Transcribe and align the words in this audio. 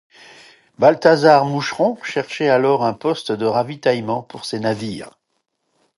Balthasar 0.79 1.45
Moucheron 1.45 1.95
cherchait 2.01 2.49
alors 2.49 2.83
un 2.83 2.93
poste 2.93 3.31
de 3.31 3.45
ravitaillement 3.45 4.23
pour 4.23 4.45
ses 4.45 4.59
navires. 4.59 5.11